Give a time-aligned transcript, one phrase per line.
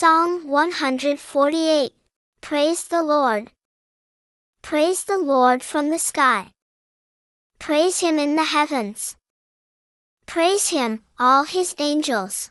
[0.00, 1.92] Psalm 148.
[2.40, 3.52] Praise the Lord.
[4.62, 6.52] Praise the Lord from the sky.
[7.58, 9.16] Praise him in the heavens.
[10.24, 12.50] Praise him, all his angels.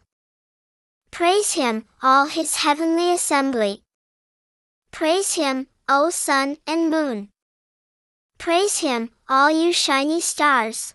[1.09, 3.81] Praise him, all his heavenly assembly.
[4.91, 7.29] Praise him, O sun and moon.
[8.37, 10.93] Praise him, all you shiny stars.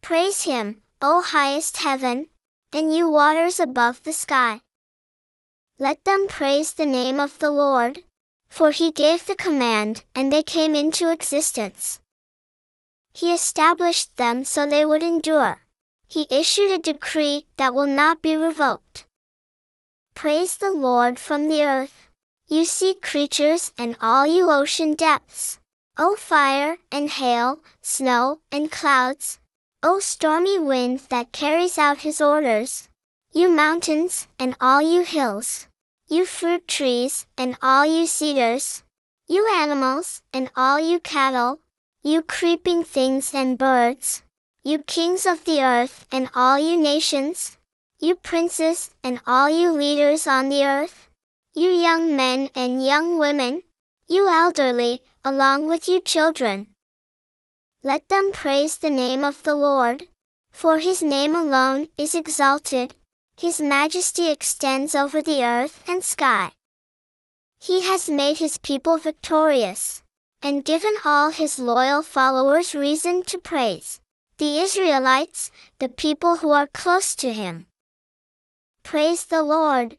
[0.00, 2.28] Praise him, O highest heaven,
[2.72, 4.63] and you waters above the sky.
[5.78, 8.04] Let them praise the name of the Lord,
[8.48, 12.00] for he gave the command, and they came into existence.
[13.12, 15.62] He established them so they would endure.
[16.06, 19.06] He issued a decree that will not be revoked.
[20.14, 22.08] Praise the Lord from the earth,
[22.46, 25.58] you sea creatures and all you ocean depths.
[25.98, 29.40] O fire and hail, snow and clouds,
[29.82, 32.88] O stormy wind that carries out his orders,
[33.36, 35.66] you mountains and all you hills,
[36.08, 38.84] you fruit trees and all you cedars,
[39.26, 41.58] you animals and all you cattle,
[42.04, 44.22] you creeping things and birds,
[44.62, 47.58] you kings of the earth and all you nations,
[47.98, 51.08] you princes and all you leaders on the earth,
[51.56, 53.64] you young men and young women,
[54.06, 56.68] you elderly, along with you children.
[57.82, 60.04] Let them praise the name of the Lord,
[60.52, 62.94] for his name alone is exalted,
[63.36, 66.52] his majesty extends over the earth and sky.
[67.58, 70.02] He has made his people victorious,
[70.42, 74.00] and given all his loyal followers reason to praise
[74.38, 77.66] the Israelites, the people who are close to him.
[78.82, 79.96] Praise the Lord.